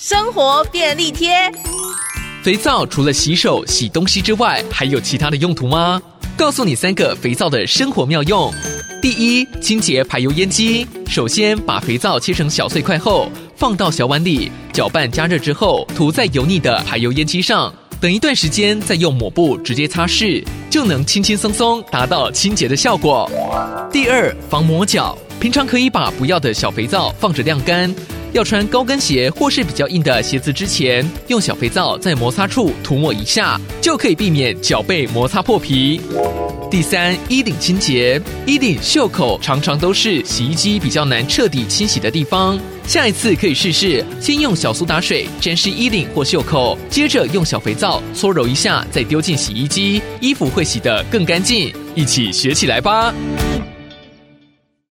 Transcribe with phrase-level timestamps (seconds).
[0.00, 1.32] 生活便利贴。
[2.44, 6.00] 肥皂除了洗手、洗东西之外，还有其他的用途吗？
[6.36, 8.54] 告诉你三个肥皂的生活妙用。
[9.02, 10.86] 第一，清洁排油烟机。
[11.08, 17.74] 首先，把肥皂切成小碎块后，放到小碗里，搅拌加热之后，涂在油腻的排油烟机上。
[18.00, 23.28] 等一段时间，再用抹布直接擦拭，就能轻轻松松达到清洁的效果。
[23.90, 25.18] 第二，防磨脚。
[25.40, 27.92] 平常可以把不要的小肥皂放着晾干。
[28.32, 36.00] 要穿高跟鞋或是比较硬的鞋子之前，用小肥皂在摩擦处涂抹一下，就可以避免脚背摩擦破皮。
[36.70, 42.58] 第三，衣领清洁，衣领袖口常常都是洗衣机比较难彻底清洗的地方。
[42.86, 51.72] 下一次可以试试，先用小苏打水沾湿衣领或袖口，接着用小肥皂搓揉一下，再丢进洗衣机，衣服会洗得更干净。
[51.94, 53.14] 一起学起来吧！